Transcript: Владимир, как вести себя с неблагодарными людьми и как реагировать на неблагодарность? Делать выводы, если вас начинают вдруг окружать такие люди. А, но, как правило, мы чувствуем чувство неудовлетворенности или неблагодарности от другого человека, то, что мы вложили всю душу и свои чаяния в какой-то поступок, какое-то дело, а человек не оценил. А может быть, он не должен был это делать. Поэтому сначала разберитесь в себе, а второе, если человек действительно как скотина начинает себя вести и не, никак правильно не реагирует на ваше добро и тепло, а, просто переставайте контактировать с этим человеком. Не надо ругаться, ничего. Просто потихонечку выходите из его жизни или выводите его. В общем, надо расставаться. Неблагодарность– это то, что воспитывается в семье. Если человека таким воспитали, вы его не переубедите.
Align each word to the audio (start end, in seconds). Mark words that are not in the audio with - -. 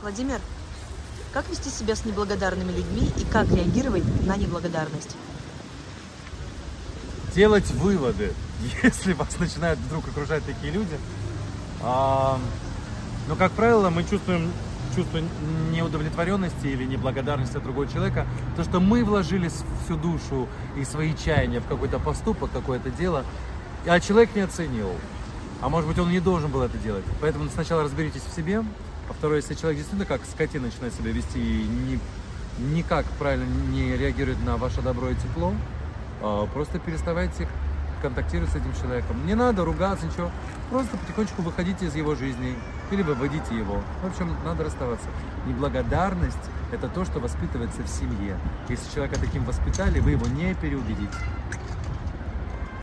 Владимир, 0.00 0.40
как 1.32 1.48
вести 1.48 1.70
себя 1.70 1.96
с 1.96 2.04
неблагодарными 2.04 2.70
людьми 2.70 3.10
и 3.16 3.24
как 3.24 3.48
реагировать 3.48 4.04
на 4.26 4.36
неблагодарность? 4.36 5.16
Делать 7.34 7.68
выводы, 7.72 8.32
если 8.82 9.12
вас 9.12 9.38
начинают 9.38 9.78
вдруг 9.80 10.06
окружать 10.06 10.44
такие 10.44 10.72
люди. 10.72 10.96
А, 11.82 12.38
но, 13.26 13.34
как 13.34 13.52
правило, 13.52 13.90
мы 13.90 14.04
чувствуем 14.04 14.52
чувство 14.94 15.20
неудовлетворенности 15.72 16.66
или 16.66 16.84
неблагодарности 16.84 17.56
от 17.56 17.64
другого 17.64 17.88
человека, 17.88 18.26
то, 18.56 18.62
что 18.62 18.80
мы 18.80 19.04
вложили 19.04 19.50
всю 19.84 19.96
душу 19.96 20.48
и 20.76 20.84
свои 20.84 21.14
чаяния 21.14 21.60
в 21.60 21.66
какой-то 21.66 21.98
поступок, 21.98 22.50
какое-то 22.52 22.90
дело, 22.90 23.24
а 23.86 23.98
человек 24.00 24.34
не 24.34 24.42
оценил. 24.42 24.92
А 25.60 25.68
может 25.68 25.88
быть, 25.88 25.98
он 25.98 26.10
не 26.10 26.20
должен 26.20 26.50
был 26.50 26.62
это 26.62 26.78
делать. 26.78 27.04
Поэтому 27.20 27.48
сначала 27.50 27.82
разберитесь 27.82 28.22
в 28.22 28.34
себе, 28.34 28.60
а 29.08 29.12
второе, 29.12 29.38
если 29.38 29.54
человек 29.54 29.78
действительно 29.78 30.06
как 30.06 30.20
скотина 30.24 30.66
начинает 30.66 30.94
себя 30.94 31.10
вести 31.10 31.38
и 31.38 31.66
не, 31.66 32.00
никак 32.74 33.04
правильно 33.18 33.44
не 33.70 33.96
реагирует 33.96 34.44
на 34.44 34.56
ваше 34.56 34.82
добро 34.82 35.08
и 35.08 35.14
тепло, 35.14 35.52
а, 36.22 36.46
просто 36.46 36.78
переставайте 36.78 37.48
контактировать 38.02 38.52
с 38.52 38.56
этим 38.56 38.72
человеком. 38.80 39.26
Не 39.26 39.34
надо 39.34 39.64
ругаться, 39.64 40.06
ничего. 40.06 40.30
Просто 40.70 40.96
потихонечку 40.96 41.42
выходите 41.42 41.86
из 41.86 41.96
его 41.96 42.14
жизни 42.14 42.54
или 42.90 43.02
выводите 43.02 43.56
его. 43.56 43.82
В 44.02 44.06
общем, 44.06 44.36
надо 44.44 44.64
расставаться. 44.64 45.08
Неблагодарность– 45.46 46.36
это 46.72 46.88
то, 46.88 47.04
что 47.04 47.18
воспитывается 47.18 47.82
в 47.82 47.88
семье. 47.88 48.38
Если 48.68 48.92
человека 48.94 49.18
таким 49.20 49.44
воспитали, 49.44 49.98
вы 50.00 50.12
его 50.12 50.26
не 50.26 50.54
переубедите. 50.54 51.16